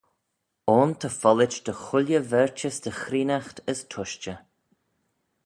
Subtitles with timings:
[0.77, 4.39] Ayn ta follit dy chooilley verchys dy chreenaght as tushtey.